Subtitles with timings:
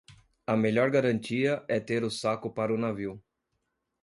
[0.47, 3.21] A melhor garantia é ter o saco para o navio.